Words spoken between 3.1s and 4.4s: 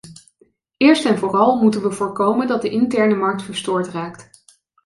markt verstoord raakt.